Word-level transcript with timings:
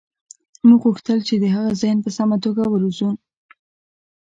موږ 0.67 0.81
غوښتل 0.87 1.19
چې 1.27 1.35
د 1.37 1.45
هغه 1.55 1.71
ذهن 1.81 1.97
په 2.03 2.09
سمه 2.17 2.37
توګه 2.45 2.63
وروزو 2.67 3.09